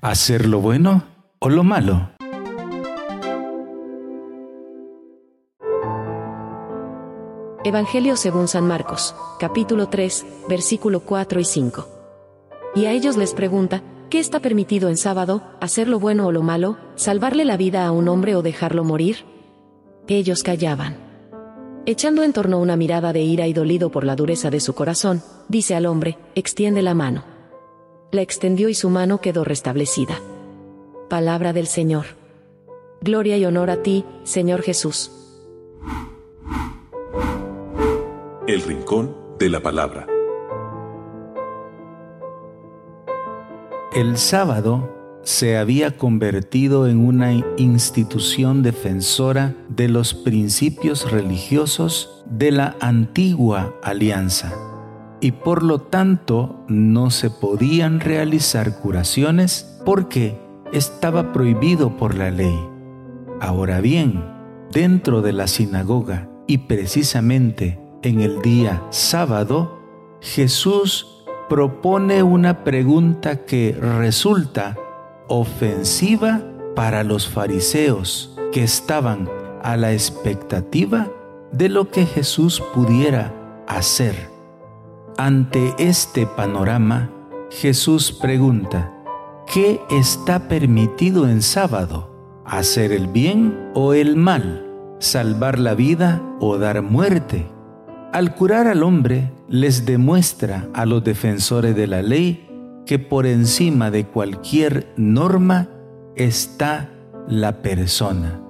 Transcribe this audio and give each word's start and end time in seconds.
¿Hacer 0.00 0.46
lo 0.46 0.60
bueno 0.60 1.02
o 1.40 1.48
lo 1.48 1.64
malo? 1.64 2.10
Evangelio 7.64 8.16
según 8.16 8.46
San 8.46 8.64
Marcos, 8.64 9.16
capítulo 9.40 9.88
3, 9.88 10.24
versículo 10.48 11.00
4 11.00 11.40
y 11.40 11.44
5. 11.44 11.88
Y 12.76 12.84
a 12.84 12.92
ellos 12.92 13.16
les 13.16 13.34
pregunta, 13.34 13.82
¿qué 14.08 14.20
está 14.20 14.38
permitido 14.38 14.88
en 14.88 14.96
sábado, 14.96 15.42
hacer 15.60 15.88
lo 15.88 15.98
bueno 15.98 16.28
o 16.28 16.32
lo 16.32 16.42
malo, 16.42 16.78
salvarle 16.94 17.44
la 17.44 17.56
vida 17.56 17.84
a 17.84 17.90
un 17.90 18.06
hombre 18.06 18.36
o 18.36 18.42
dejarlo 18.42 18.84
morir? 18.84 19.24
Ellos 20.06 20.44
callaban. 20.44 20.96
Echando 21.86 22.22
en 22.22 22.32
torno 22.32 22.60
una 22.60 22.76
mirada 22.76 23.12
de 23.12 23.22
ira 23.22 23.48
y 23.48 23.52
dolido 23.52 23.90
por 23.90 24.04
la 24.04 24.14
dureza 24.14 24.48
de 24.48 24.60
su 24.60 24.76
corazón, 24.76 25.24
dice 25.48 25.74
al 25.74 25.86
hombre, 25.86 26.18
extiende 26.36 26.82
la 26.82 26.94
mano. 26.94 27.37
La 28.10 28.22
extendió 28.22 28.70
y 28.70 28.74
su 28.74 28.88
mano 28.88 29.20
quedó 29.20 29.44
restablecida. 29.44 30.18
Palabra 31.10 31.52
del 31.52 31.66
Señor. 31.66 32.06
Gloria 33.02 33.36
y 33.36 33.44
honor 33.44 33.68
a 33.68 33.82
ti, 33.82 34.02
Señor 34.24 34.62
Jesús. 34.62 35.10
El 38.46 38.62
Rincón 38.62 39.14
de 39.38 39.50
la 39.50 39.60
Palabra. 39.60 40.06
El 43.94 44.16
sábado 44.16 45.20
se 45.22 45.58
había 45.58 45.98
convertido 45.98 46.88
en 46.88 47.06
una 47.06 47.34
institución 47.58 48.62
defensora 48.62 49.54
de 49.68 49.88
los 49.88 50.14
principios 50.14 51.10
religiosos 51.10 52.24
de 52.24 52.52
la 52.52 52.74
antigua 52.80 53.74
alianza 53.82 54.77
y 55.20 55.32
por 55.32 55.62
lo 55.62 55.80
tanto 55.80 56.64
no 56.68 57.10
se 57.10 57.30
podían 57.30 58.00
realizar 58.00 58.78
curaciones 58.78 59.80
porque 59.84 60.38
estaba 60.72 61.32
prohibido 61.32 61.96
por 61.96 62.14
la 62.14 62.30
ley. 62.30 62.58
Ahora 63.40 63.80
bien, 63.80 64.24
dentro 64.72 65.22
de 65.22 65.32
la 65.32 65.46
sinagoga 65.46 66.28
y 66.46 66.58
precisamente 66.58 67.80
en 68.02 68.20
el 68.20 68.42
día 68.42 68.82
sábado, 68.90 69.78
Jesús 70.20 71.24
propone 71.48 72.22
una 72.22 72.64
pregunta 72.64 73.44
que 73.44 73.76
resulta 73.80 74.76
ofensiva 75.28 76.42
para 76.74 77.04
los 77.04 77.28
fariseos 77.28 78.36
que 78.52 78.62
estaban 78.62 79.28
a 79.62 79.76
la 79.76 79.92
expectativa 79.92 81.10
de 81.52 81.68
lo 81.68 81.90
que 81.90 82.06
Jesús 82.06 82.62
pudiera 82.74 83.32
hacer. 83.66 84.27
Ante 85.20 85.74
este 85.78 86.26
panorama, 86.26 87.10
Jesús 87.50 88.12
pregunta, 88.12 88.94
¿qué 89.52 89.80
está 89.90 90.46
permitido 90.46 91.28
en 91.28 91.42
sábado? 91.42 92.42
¿Hacer 92.46 92.92
el 92.92 93.08
bien 93.08 93.72
o 93.74 93.94
el 93.94 94.14
mal? 94.14 94.64
¿Salvar 95.00 95.58
la 95.58 95.74
vida 95.74 96.22
o 96.38 96.56
dar 96.56 96.82
muerte? 96.82 97.48
Al 98.12 98.36
curar 98.36 98.68
al 98.68 98.84
hombre, 98.84 99.32
les 99.48 99.84
demuestra 99.84 100.68
a 100.72 100.86
los 100.86 101.02
defensores 101.02 101.74
de 101.74 101.88
la 101.88 102.00
ley 102.00 102.48
que 102.86 103.00
por 103.00 103.26
encima 103.26 103.90
de 103.90 104.06
cualquier 104.06 104.94
norma 104.96 105.68
está 106.14 106.92
la 107.26 107.60
persona. 107.60 108.40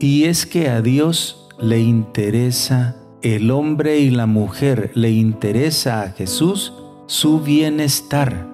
Y 0.00 0.24
es 0.24 0.46
que 0.46 0.70
a 0.70 0.80
Dios 0.80 1.50
le 1.60 1.80
interesa 1.80 2.96
el 3.22 3.50
hombre 3.50 3.98
y 3.98 4.10
la 4.10 4.26
mujer, 4.26 4.90
le 4.94 5.10
interesa 5.10 6.02
a 6.02 6.10
Jesús 6.10 6.74
su 7.06 7.40
bienestar. 7.40 8.48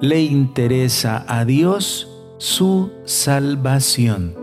Le 0.00 0.22
interesa 0.22 1.24
a 1.28 1.44
Dios 1.44 2.08
su 2.38 2.90
salvación. 3.04 4.34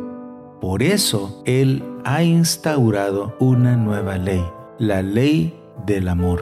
Por 0.61 0.83
eso 0.83 1.41
Él 1.45 1.83
ha 2.05 2.23
instaurado 2.23 3.35
una 3.39 3.75
nueva 3.75 4.17
ley 4.17 4.43
la 4.79 5.01
ley 5.01 5.53
del 5.85 6.07
amor, 6.07 6.41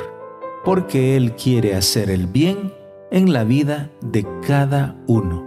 porque 0.64 1.18
Él 1.18 1.34
quiere 1.34 1.76
hacer 1.76 2.12
el 2.12 2.28
bien 2.28 2.72
en 3.12 3.34
la 3.34 3.44
vida 3.44 3.90
de 4.02 4.26
cada 4.46 4.96
uno. 5.08 5.47